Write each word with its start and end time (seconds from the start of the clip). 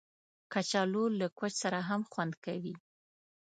کچالو 0.51 1.03
له 1.19 1.27
کوچ 1.37 1.53
سره 1.63 1.79
هم 1.89 2.01
خوند 2.11 2.33
کوي 2.45 2.75